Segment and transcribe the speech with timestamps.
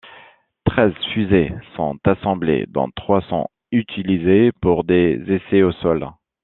[0.65, 6.09] Treize fusées sont assemblées dont trois sont utilisées pour des essais au sol.